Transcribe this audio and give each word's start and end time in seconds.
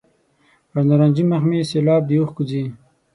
پر 0.69 0.81
نارنجي 0.87 1.23
مخ 1.29 1.41
مې 1.49 1.59
سېلاب 1.69 2.01
د 2.05 2.11
اوښکو 2.17 2.43
ځي. 2.49 2.63